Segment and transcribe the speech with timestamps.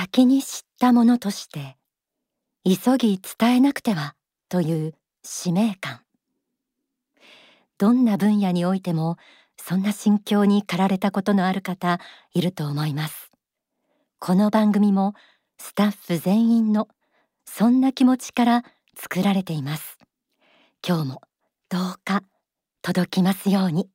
[0.00, 1.76] 先に知ったものとして
[2.64, 4.14] 急ぎ伝えなくては
[4.48, 6.02] という使命感。
[7.78, 9.16] どんな分野においても
[9.60, 11.98] そんな心境に駆られたことのある方
[12.32, 13.32] いると思います。
[14.20, 15.14] この番組も
[15.58, 16.86] スタッフ全員の
[17.44, 18.62] そんな気持ちから
[18.96, 19.98] 作られています。
[20.86, 21.22] 今日も
[21.68, 22.22] どうか
[22.82, 23.90] 届きますように。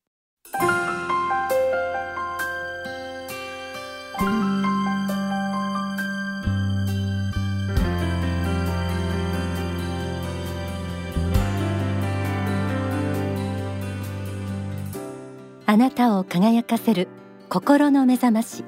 [15.65, 17.07] あなたを輝かせる
[17.47, 18.65] 心の目覚まし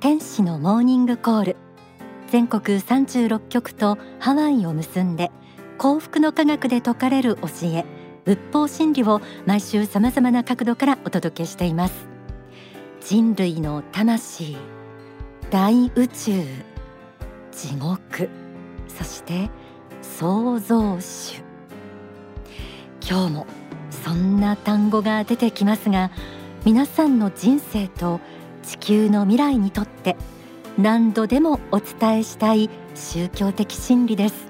[0.00, 1.56] 天使のモーニングコール。
[2.28, 5.30] 全国36局とハワイを結んで
[5.78, 7.84] 幸福の科学で説かれる教え
[8.24, 12.08] 仏法真理を毎週さまざまな角度からお届けしています。
[13.00, 14.56] 人類の魂
[15.50, 16.42] 大宇宙
[17.52, 18.28] 地獄
[18.88, 19.48] そして
[20.00, 21.42] 創造主。
[23.08, 23.46] 今日も
[23.90, 26.10] そんな単語が出てきますが
[26.64, 28.20] 皆さんの人生と
[28.62, 30.16] 地球の未来にとって
[30.78, 34.46] 何度でもお伝えしたい宗教的真理です。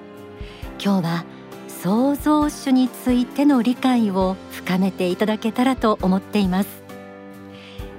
[0.78, 1.24] 今日は
[1.68, 6.82] 創造主についての理解を深めていただけたらと思っています。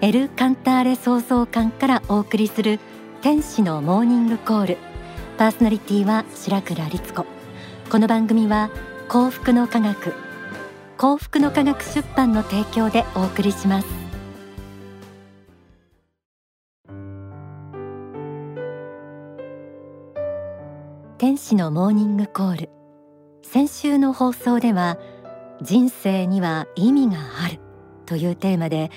[0.02, 2.80] エル・カンターレ創造館からお送りする
[3.22, 4.78] 天使のモーニングコール。
[5.40, 7.26] パーソナリティは白倉律子。
[7.90, 8.70] この番組は
[9.10, 10.14] 幸福の科学
[10.98, 14.03] 幸福の科学出版の提供でお送りします。
[21.24, 22.70] 天使のモーニングコール。
[23.44, 24.98] 先週の放送では
[25.62, 27.62] 人生には意味がある。
[28.06, 28.92] というテーマで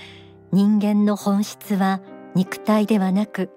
[0.50, 2.00] 人間の本質は
[2.34, 3.50] 肉体ではなく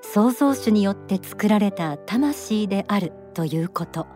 [0.00, 3.12] 創造主によって作られた魂である。
[3.34, 4.06] ということ。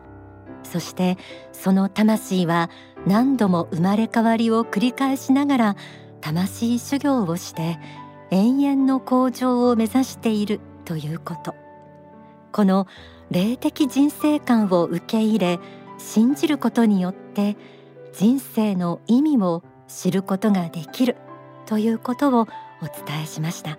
[0.63, 1.19] そして
[1.51, 2.71] その魂は
[3.05, 5.77] 何度も生まれ変わりを繰り返しながら
[6.21, 7.81] 魂修行をして
[8.31, 10.61] 永遠の向上を目指している。
[10.85, 11.57] ということ。
[12.53, 12.87] この
[13.31, 15.61] 霊的人生観を受け入れ
[15.99, 17.57] 信じることによって
[18.13, 21.17] 人生の意味を知ることができる
[21.67, 22.47] ということをお
[22.87, 23.79] 伝えしました。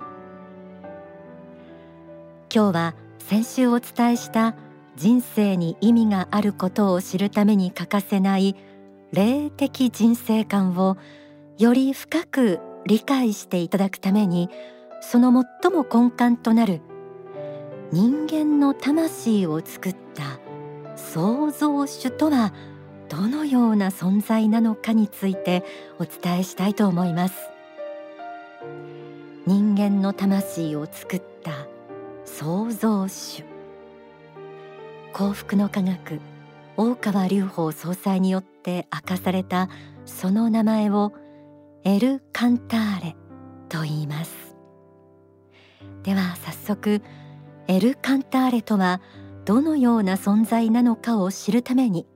[2.53, 4.55] 今日は先週お伝えした
[4.95, 8.55] 人生に意味があることを知るために欠かせない
[9.11, 10.97] 霊的人生観を
[11.59, 14.49] より深く理解していただくために
[14.99, 15.31] その
[15.61, 16.81] 最も根幹となる
[17.91, 20.39] 人間の魂を作った
[20.95, 22.53] 創造主とは
[23.09, 25.63] どのような存在なのかについて
[25.97, 27.35] お伝えしたいと思います。
[29.47, 31.67] 人間の魂を作った
[32.25, 33.43] 創造主。
[35.11, 36.19] 幸福の科学
[36.77, 39.67] 大川隆法総裁によって明かされた
[40.05, 41.11] その名前を
[41.83, 43.15] エル・カンターレ
[43.67, 44.55] と言います。
[46.03, 47.01] では早速
[47.69, 48.99] エル・カンターレとは
[49.45, 52.07] どのような存在なのかを知るために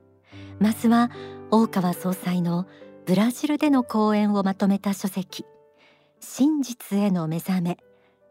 [0.58, 1.12] まずは
[1.52, 2.66] 大川総裁の
[3.06, 5.46] ブラジルでの講演をまとめた書籍
[6.18, 7.78] 真実への目覚め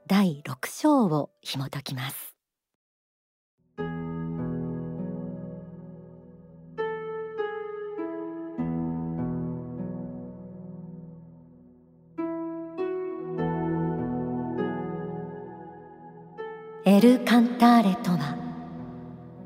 [0.05, 2.32] 第6章を紐解きます。
[17.03, 18.37] ル・カンターレとは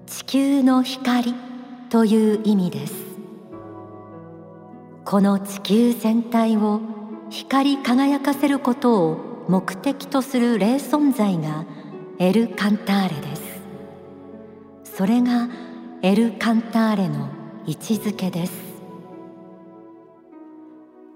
[0.05, 1.33] 地球の光
[1.89, 2.93] という意味です。
[5.03, 6.81] この地球全体を
[7.31, 11.65] 光り輝かせることを目的とする霊存在が
[12.19, 13.41] エル・カンターレです。
[14.83, 15.49] それが
[16.03, 17.27] エル・カンターレの
[17.65, 18.53] 位置づけです。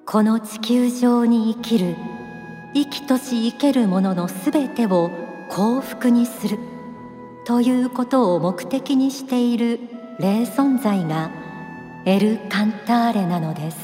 [0.07, 1.95] この地球上に生きる
[2.73, 5.20] 生きとし生けるもののすべてを
[5.51, 6.57] 幸福にする
[7.43, 9.81] ということを目的にしている
[10.17, 11.29] 霊存在が
[12.05, 13.77] エル・カンターレなのです。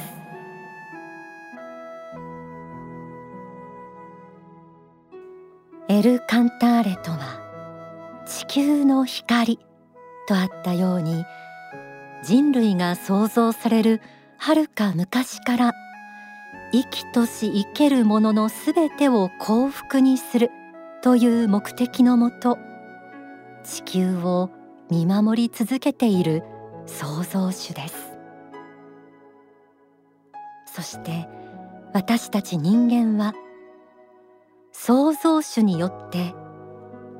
[5.89, 9.59] エル・カンターレとは地球の光
[10.25, 11.25] とあったように
[12.23, 14.01] 人類が創造される
[14.37, 15.73] はるか昔から
[16.71, 20.49] 生きとし生けるもののすべてを幸福にする
[21.01, 22.57] という目的のもと
[23.63, 24.49] 地球を
[24.89, 26.43] 見守り続けている
[26.85, 28.17] 創造主です。
[30.73, 31.27] そして
[31.93, 33.33] 私たち人間は
[34.71, 36.35] 創造主によって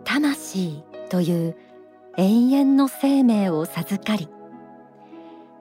[0.03, 1.55] 魂という
[2.17, 4.29] 永遠の生命を授かり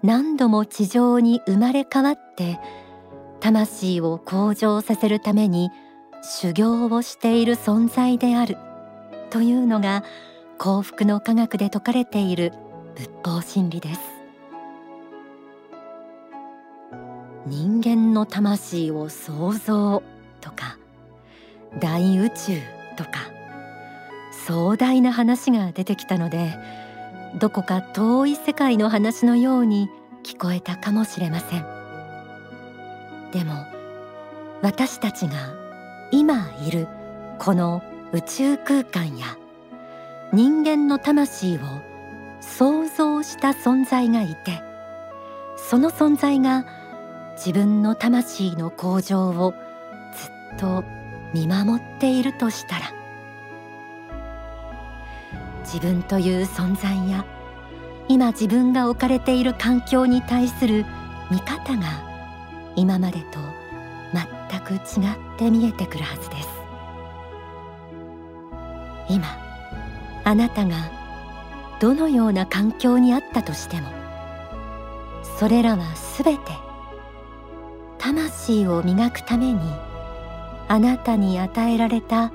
[0.03, 2.61] 何度も地上に生まれ変わって
[3.41, 5.71] 魂を向上させるために
[6.27, 8.59] 修行をしている存在である。
[9.31, 10.05] というのが
[10.59, 12.53] 幸福の科学で説かれている
[12.97, 14.01] 仏法真理です。
[17.47, 20.03] 人間の魂を創造
[20.41, 20.79] とか
[21.79, 22.61] 大宇宙
[22.97, 23.11] とか
[24.33, 26.57] 壮大な話が出てきたので
[27.39, 29.89] どこか遠い世界の話のように
[30.25, 31.65] 聞こえたかもしれません。
[33.31, 33.65] でも
[34.63, 35.56] 私たちが
[36.11, 36.89] 今いる
[37.39, 37.83] この
[38.13, 39.37] 宇宙空間や
[40.33, 41.61] 人間の魂を
[42.41, 44.63] 想像した存在がいて
[45.57, 46.65] その存在が
[47.37, 49.53] 自分の魂の向上を
[50.15, 50.85] ずっと
[51.35, 52.93] 見守っているとしたら
[55.61, 57.27] 自分という存在や
[58.09, 60.87] 今自分が置かれている環境に対する
[61.31, 61.85] 見方が
[62.77, 63.46] 今までと
[64.51, 64.81] 全く違っ
[65.39, 66.49] て見えてくるはずです。
[69.09, 69.27] 今
[70.25, 70.91] あなたが
[71.81, 73.89] どのような環境にあったとしても
[75.39, 76.41] それらはすべて
[77.99, 79.61] 魂を磨くために
[80.69, 82.33] あなたに与えられた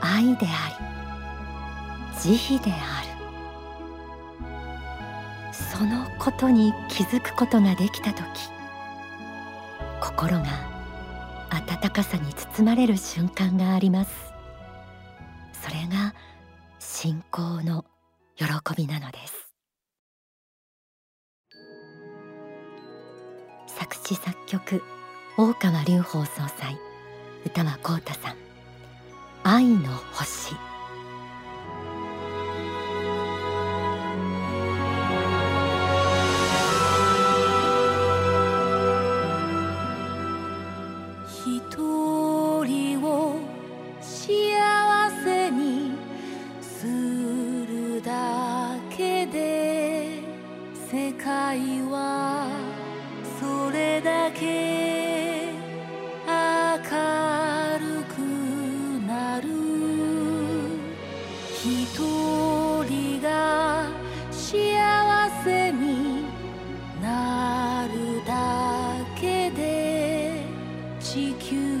[0.00, 0.78] 愛であ
[2.14, 3.14] り慈悲である。
[5.52, 8.24] そのことに気づくことができた時
[10.00, 10.44] 心が
[11.50, 14.10] 温かさに包まれる瞬間があります。
[15.62, 16.14] それが
[16.78, 17.84] 信仰の
[18.36, 18.46] 喜
[18.76, 19.54] びなのです。
[23.66, 24.82] 作詞作曲
[25.36, 26.78] 大川隆法総裁
[27.44, 28.36] 歌は浩太さん。
[29.42, 30.54] 愛の星。
[71.16, 71.73] 今日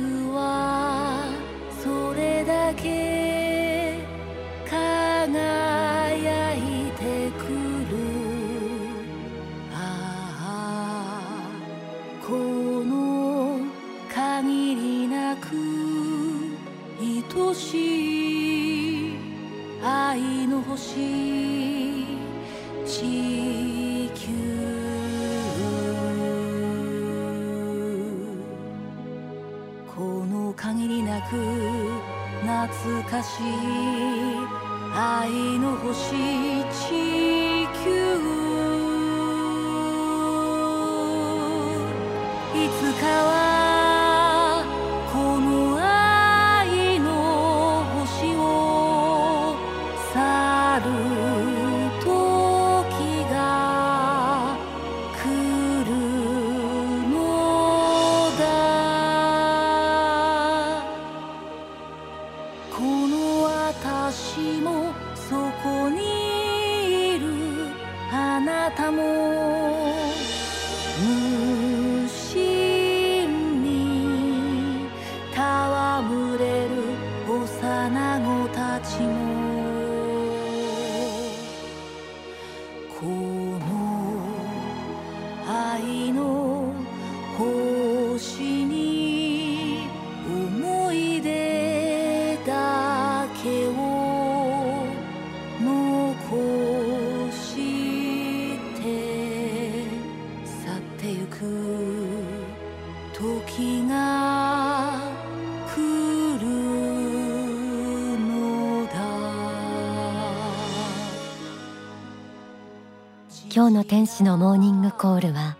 [114.04, 115.56] 天使のモーニングコールは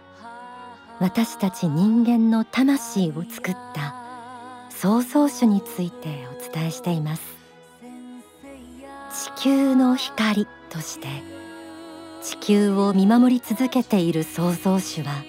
[1.00, 3.94] 私たち人間の魂を作った
[4.68, 7.22] 創造主についてお伝えしています。
[9.38, 11.08] 地球の光として
[12.22, 15.24] 地球を見守り続けている創造主は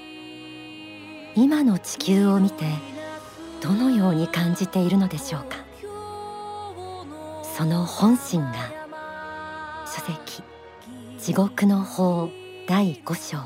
[1.37, 2.65] 今の地球を見て
[3.61, 5.55] どのように感じているのでしょうか。
[7.55, 8.51] その本心が
[9.85, 10.43] 書籍
[11.17, 12.29] 地獄の法
[12.67, 13.37] 第5章。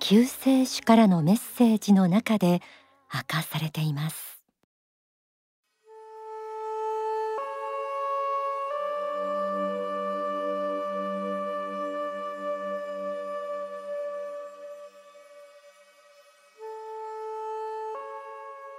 [0.00, 2.60] 救世主からのメッセージの中で
[3.14, 4.42] 明かされています。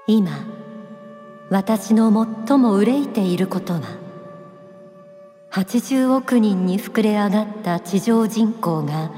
[0.06, 0.32] 今
[1.50, 2.12] 私の
[2.46, 4.03] 最も憂いていることは
[5.54, 9.12] 80億人に膨れ上がった地上人口が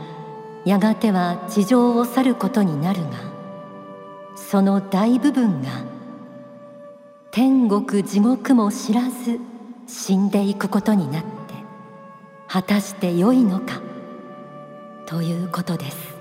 [0.65, 3.12] やがては地上を去ることになるが
[4.36, 5.70] その大部分が
[7.32, 9.39] 天国地獄も知らず
[9.88, 11.30] 死んでいくことになって
[12.50, 13.82] 果たして良いのか
[15.06, 16.15] ということです。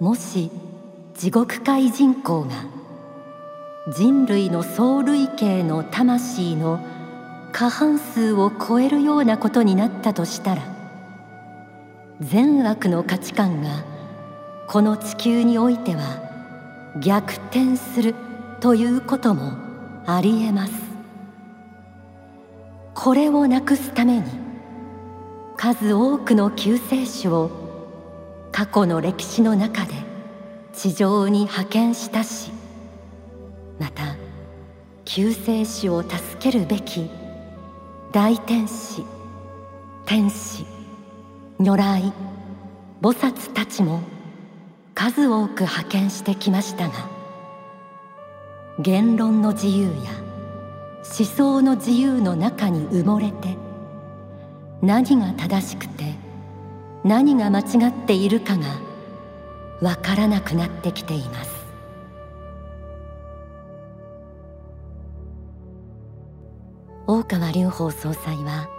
[0.00, 0.50] もし
[1.14, 2.50] 地獄界人口が
[3.96, 6.99] 人類の総類型の魂の
[7.52, 10.62] 過半数を超えるようなことになったとしたら
[12.20, 13.84] 善悪の価値観が
[14.68, 16.22] この地球においては
[17.00, 18.14] 逆転する
[18.60, 19.52] ということも
[20.06, 20.90] ありえます。
[23.02, 24.24] これをなくすために
[25.56, 27.50] 数多くの救世主を
[28.52, 29.94] 過去の歴史の中で
[30.74, 32.52] 地上に派遣したし
[33.78, 34.16] また
[35.06, 37.10] 救世主を助けるべき
[38.12, 39.04] 大天使
[40.04, 40.64] 天使
[41.58, 42.12] 如来
[43.00, 44.00] 菩薩たちも
[44.96, 47.08] 数多く派遣してきましたが
[48.80, 50.10] 言論の自由や
[51.04, 53.56] 思想の自由の中に埋もれて
[54.82, 56.16] 何が正しくて
[57.04, 58.66] 何が間違っているかが
[59.80, 61.59] わからなくなってきています。
[67.20, 68.70] 大川隆法総裁は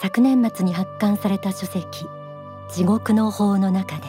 [0.00, 2.06] 昨年末に発刊された書籍
[2.70, 4.02] 「地獄の法」の中で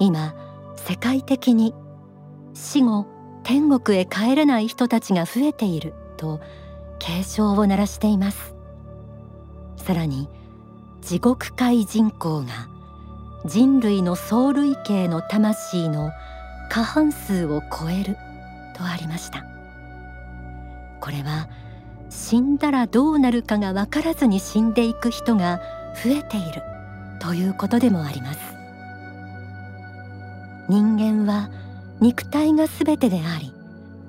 [0.00, 0.34] 今
[0.74, 1.72] 世界的に
[2.52, 3.06] 死後
[3.44, 6.40] 天国へ帰れない人たちが増えていると
[6.98, 8.56] 警鐘を鳴らしています。
[9.76, 10.28] さらに
[11.00, 12.48] 地獄界人口が
[13.44, 16.10] 人類の総類型の魂の
[16.70, 18.16] 過半数を超える
[18.76, 19.44] とありました。
[21.00, 21.48] これは
[22.14, 25.60] 死んだらどうなるかが分からずに死んでいく人が
[26.04, 26.62] 増えている
[27.18, 28.38] ということでもあります。
[30.68, 31.48] 人間は
[32.00, 33.52] 肉体が全てであり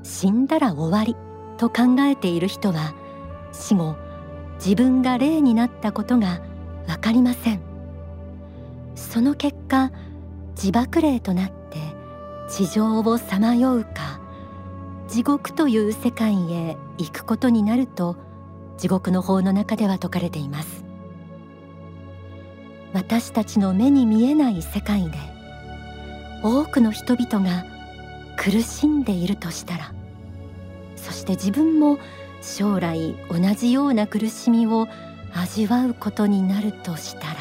[0.03, 1.15] 死んだら終わり
[1.57, 2.93] と考えている人は
[3.53, 3.95] 死後
[4.55, 6.41] 自分が霊になったことが
[6.87, 7.61] 分かりません。
[8.95, 9.91] その結果
[10.55, 11.77] 自爆霊となって
[12.49, 14.19] 地上をさまようか
[15.13, 18.15] 地獄という世界へ行くことになると
[18.79, 20.83] 地獄の法の中では説かれています。
[22.93, 25.19] 私たちの目に見えない世界で
[26.41, 27.63] 多くの人々が
[28.37, 29.93] 苦しんでいるとしたら
[30.95, 31.99] そして自分も
[32.41, 34.87] 将来同じような苦しみを
[35.31, 37.35] 味わうことになるとしたら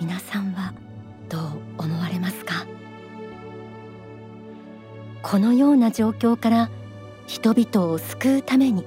[0.00, 0.72] 皆さんは
[5.32, 6.68] このような状況から
[7.26, 8.84] 人々を救うために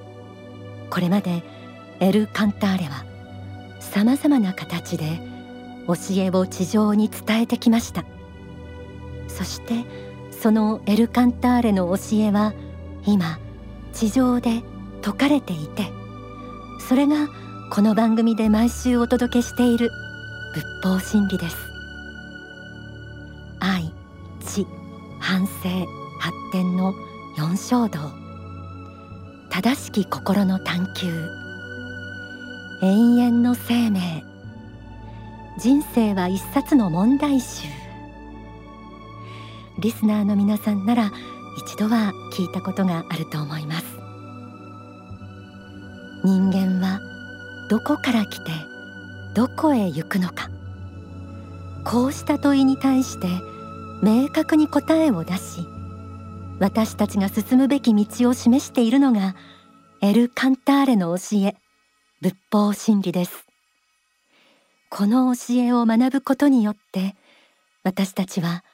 [0.90, 1.42] これまで
[1.98, 3.04] エル・カンターレは
[3.80, 5.20] さまざまな形で
[5.88, 8.04] 教えを地上に伝えてきました。
[9.26, 9.84] そして
[10.30, 12.54] そのエル・カンターレの教えは
[13.04, 13.40] 今
[13.92, 14.62] 地上で
[15.02, 15.90] 説かれていて
[16.88, 17.26] それが
[17.72, 19.90] この番組で毎週お届けしている
[20.54, 21.56] 仏法真理です。
[23.58, 23.92] 愛
[24.44, 24.64] 知
[25.18, 26.05] 反省。
[26.26, 26.92] 発展の
[27.36, 28.00] 四正道。
[29.48, 31.28] 正しき心の探求。
[32.82, 34.24] 永遠の生命。
[35.56, 37.68] 人生は一冊の問題集。
[39.78, 41.12] リスナーの皆さんなら
[41.58, 43.86] 一度は聞いたことがあると思います。
[46.24, 46.98] 人間は
[47.70, 48.50] どこから来て
[49.36, 50.50] どこへ行くのか。
[51.84, 53.28] こうした問いに対して
[54.02, 55.68] 明確に答えを出し
[56.58, 59.36] 私たちが進むべき道を示しているのが
[60.00, 61.54] エル・カンターレの教え
[62.22, 63.46] 仏法真理です。
[64.88, 67.14] この教えを学ぶことによって
[67.82, 68.64] 私たちは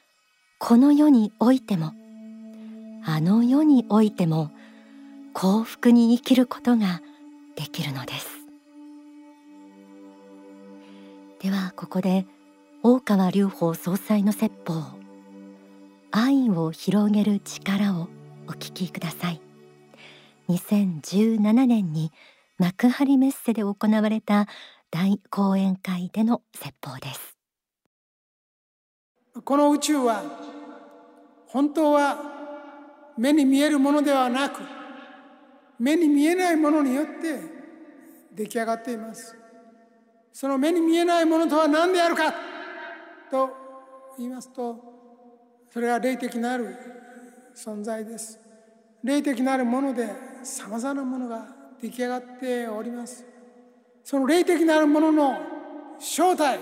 [0.59, 1.93] この世においても
[3.03, 4.51] あの世においても
[5.33, 7.01] 幸福に生きることが
[7.57, 8.27] できるのです。
[11.41, 12.25] ではここで
[12.81, 15.02] 大川隆法総裁の説法
[16.15, 18.07] 愛を広げる力を
[18.47, 19.41] お聞きください。
[20.47, 22.11] 2017年に
[22.59, 24.45] 幕張メッセで行われた
[24.91, 27.35] 大講演会での説法です。
[29.43, 30.21] この宇宙は
[31.47, 32.15] 本当は
[33.17, 34.61] 目に見えるものではなく
[35.79, 37.41] 目に見えないものによって
[38.35, 39.35] 出来上がっています。
[40.31, 42.31] その目に見えないものとは何であるか
[43.31, 43.49] と
[44.19, 44.92] 言いますと
[45.73, 46.75] それは霊的なる
[47.55, 48.39] 存在です。
[49.03, 50.07] 霊的なるもので
[50.43, 51.47] さまざまなものが
[51.81, 53.25] 出来上がっております。
[54.03, 55.35] その霊的なるものの
[55.97, 56.59] 正体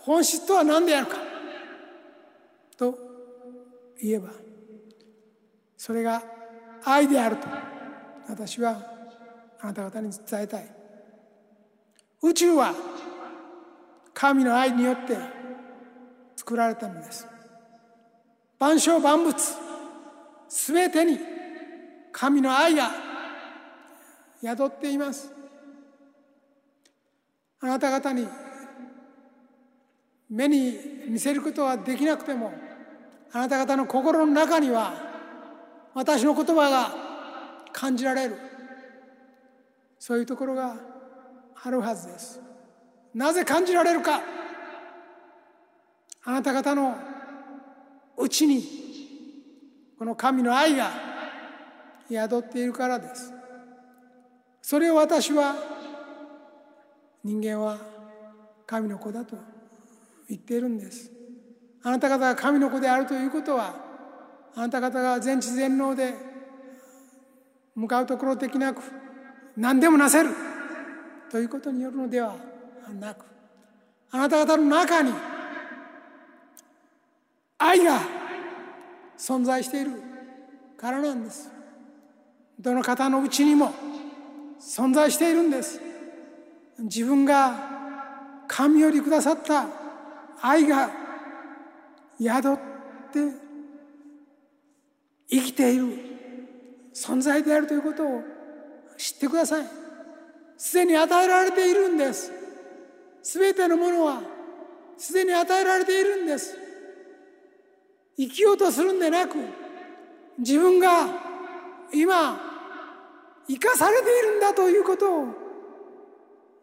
[0.00, 1.18] 本質とは何であるか。
[2.76, 2.98] と
[4.02, 4.30] 言えば
[5.76, 6.20] それが
[6.84, 7.46] 愛であると
[8.28, 8.82] 私は
[9.60, 10.68] あなた方に伝えたい。
[12.22, 12.74] 宇宙は
[14.12, 15.16] 神の愛によって
[16.34, 17.35] 作られたのです。
[18.58, 19.34] 万象万物。
[20.48, 21.18] すべてに
[22.12, 22.90] 神の愛が
[24.42, 25.32] 宿っています。
[27.60, 28.26] あなた方に
[30.28, 32.52] 目に見せることはできなくても
[33.32, 34.94] あなた方の心の中には
[35.94, 36.94] 私の言葉が
[37.72, 38.36] 感じられる。
[39.98, 40.76] そういうところが
[41.62, 42.40] あるはずです。
[43.14, 44.20] なぜ感じられるか。
[46.24, 46.96] あなた方の
[48.16, 48.64] うちに
[49.98, 50.90] この神の愛が
[52.10, 53.32] 宿っているからです。
[54.62, 55.54] それを私は
[57.22, 57.78] 人間は
[58.66, 59.36] 神の子だと
[60.28, 61.10] 言っているんです。
[61.82, 63.74] あなた方が神の子であるということは
[64.54, 66.14] あなた方が全知全能で
[67.74, 68.80] 向かうところできなく
[69.56, 70.30] 何でもなせる
[71.30, 72.34] ということによるのでは
[72.98, 73.24] なく
[74.10, 75.12] あなた方の中に
[77.76, 78.00] 愛が
[79.18, 80.02] 存在している
[80.76, 81.50] からなんです。
[82.58, 83.72] どの方のうちにも
[84.60, 85.80] 存在しているんです。
[86.78, 87.54] 自分が
[88.48, 89.66] 神よりくださった
[90.40, 90.90] 愛が
[92.20, 92.56] 宿っ
[93.12, 93.46] て
[95.28, 95.86] 生きている
[96.94, 98.22] 存在であるということを
[98.96, 99.66] 知ってください。
[100.56, 102.32] すでに与えられているんです。
[103.22, 104.22] すべてのものは
[104.96, 106.65] すでに与えられているんです。
[108.16, 109.36] 生きようとするんでなく
[110.38, 111.06] 自分が
[111.92, 112.40] 今
[113.48, 115.26] 生かされているんだということを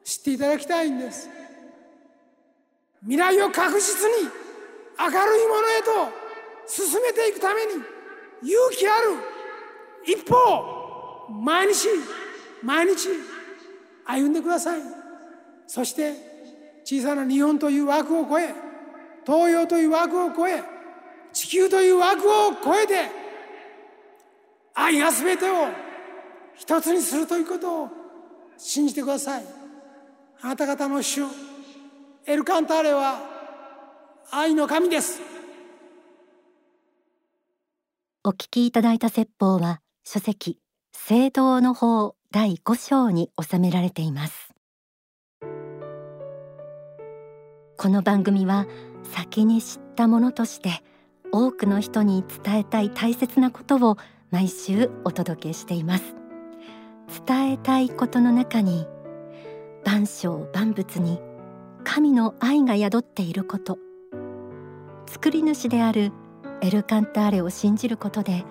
[0.03, 1.29] 知っていただきたいんです。
[3.01, 4.29] 未来を確実に
[4.99, 6.23] 明るいものへと
[6.67, 7.73] 進めていくために
[8.43, 9.11] 勇気ある
[10.05, 11.87] 一歩を毎日
[12.61, 13.09] 毎日
[14.05, 14.81] 歩んでください。
[15.67, 16.13] そして
[16.83, 18.53] 小さな日本という枠を超え
[19.25, 20.61] 東洋という枠を超え
[21.33, 23.09] 地球という枠を超えて
[24.75, 25.67] 愛が全てを
[26.55, 27.89] 一つにするということを
[28.57, 29.43] 信じてください。
[30.41, 31.23] あなた方の主
[32.25, 33.19] エルカンターレは
[34.31, 35.19] 愛の神です。
[38.23, 40.59] お聞きいただいた説法は書籍
[40.93, 44.53] 聖堂の法第5章に収められています。
[47.77, 48.65] この番組は
[49.03, 50.83] 先に知ったものとして
[51.35, 53.97] 多くの人に伝えたい大切なことを
[54.29, 56.15] 毎週お届けしています。
[57.25, 58.85] 伝えたいことの中に
[59.83, 61.19] 万象万物に
[61.83, 63.79] 神の愛が宿っていること。
[65.07, 66.11] 作り主である
[66.61, 68.45] エルカンターレを信じることで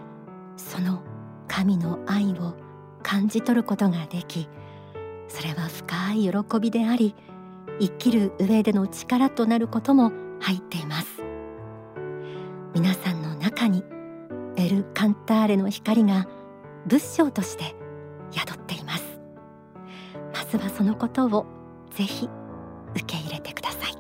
[0.57, 1.03] その
[1.47, 2.55] 神の愛を
[3.03, 4.49] 感じ取ることができ
[5.29, 7.15] それは深い喜びであり
[7.81, 11.32] 生きる上での力となることも入っています。
[13.63, 13.85] 中に
[14.57, 16.27] エル・カンターレの光が
[16.87, 17.75] 仏性として
[18.33, 19.21] 宿っています。
[20.35, 21.47] まずはそのことを
[21.91, 22.29] ぜひ
[22.95, 23.93] 受け入れてください。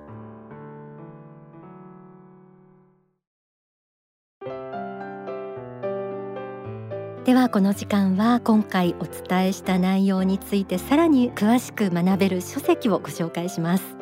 [7.25, 13.96] ではこの時間は今回お伝えした内容についてさらに詳しく学べる書籍をご紹介します。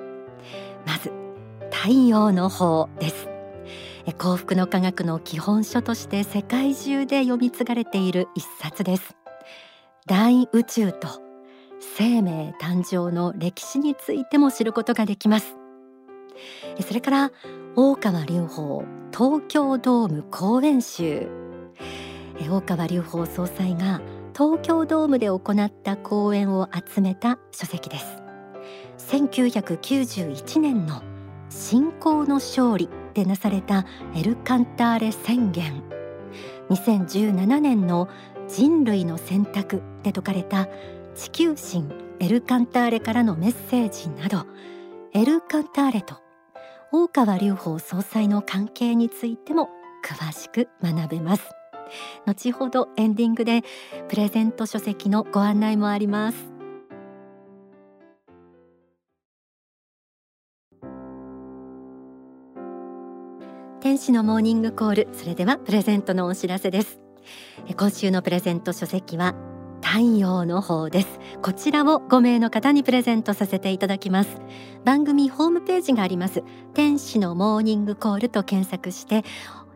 [0.86, 1.12] まず
[1.70, 3.29] 太陽の方です。
[4.16, 9.16] 幸福の科学の基本書として世界中で読み継がれている一冊です。
[10.06, 11.08] 大宇宙と
[11.96, 15.56] 生命誕生の歴史についても知ることができます。
[16.86, 17.32] それから
[17.76, 21.28] 大川隆法東京ドーム公演集。
[22.48, 24.00] 大川隆法総裁が
[24.34, 28.22] 東京ドームで行った講演を集めた書籍です
[29.14, 31.02] 1991年の
[31.50, 35.82] 信仰の勝利でなされたエルカンターレ宣言。
[36.70, 38.08] 2017年の
[38.48, 40.68] 人類の選択で説かれた
[41.14, 41.88] 地球神
[42.20, 44.46] エルカンターレからのメッセージなど
[45.12, 46.16] エルカンターレと
[46.92, 49.68] 大川隆法総裁の関係についても
[50.04, 51.42] 詳しく学べます。
[52.26, 53.62] 後ほどエンディングで
[54.08, 56.49] プレゼント書籍のご案内もあります。
[63.90, 65.08] 天使のモーニングコール。
[65.12, 67.00] それではプレゼントのお知らせです。
[67.76, 69.34] 今週のプレゼント書籍は
[69.82, 71.08] 太陽の方です。
[71.42, 74.30] こちらを5名の方にプレゼントさせていただきます。
[74.84, 76.44] 番組ホームページがあります。
[76.72, 79.24] 天使のモーニングコールと検索して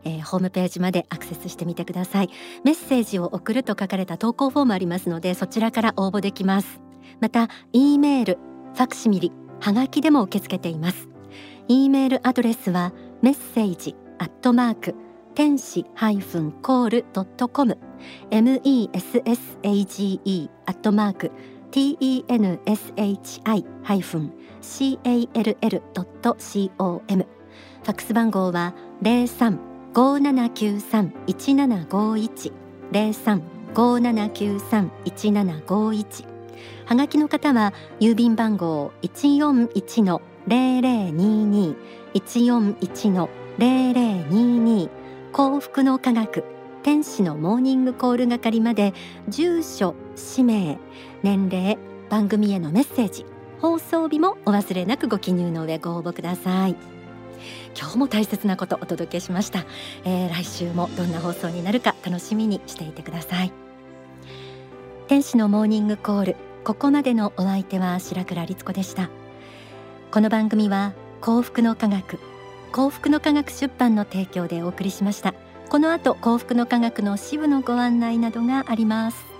[0.04, 2.30] えー、ホームページまでアクセスしてみてください。
[2.62, 6.80] メッセージを送ると書かれた投稿フォームありますのでそちらから応募できます。
[7.20, 8.38] また E メール
[8.74, 11.08] ファクシミリはがきでも受け付けています。
[11.66, 14.94] E メールアドレスはメッセージアットマーク
[15.34, 17.78] 天使ハイフンコールドットコム
[18.30, 21.32] M E S S A G E アットマーク
[21.72, 27.26] T E N S H I ハイフン C A L L ドット C O M
[27.82, 29.58] ファックス番号は零三
[29.92, 32.52] 五七九三一七五一
[32.92, 33.42] 零三
[33.74, 36.24] 五七九三一七五一。
[36.86, 41.76] はがきの方は郵便番号一四一の零零二二
[42.12, 44.90] 一四一の零零二二。
[45.32, 46.44] 幸福の科学
[46.82, 48.94] 天使のモーニングコール係まで
[49.28, 50.78] 住所氏名
[51.22, 51.78] 年齢
[52.10, 53.24] 番組へのメッセージ
[53.60, 56.76] 放送日もお忘れなくご記入の上ご応募ください。
[57.78, 59.66] 今日も大切なことお届けしました、
[60.04, 63.52] えー、来週もどんな放送になるか楽しみにしていてください。
[65.06, 69.10] 天使のモーニングコールここまでのお相手は白倉律子でした。
[70.10, 72.18] この番組は幸福の科学
[72.74, 75.32] 幸福の科学出版の提供でお送りしました。
[75.68, 79.33] この後幸福の科学の支部のご案内などがあります。